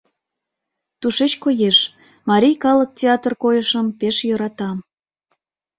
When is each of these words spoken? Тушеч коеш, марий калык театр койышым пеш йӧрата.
Тушеч 0.99 1.33
коеш, 1.43 1.77
марий 2.29 2.55
калык 2.63 2.89
театр 2.99 3.33
койышым 3.43 3.87
пеш 3.99 4.17
йӧрата. 4.27 4.69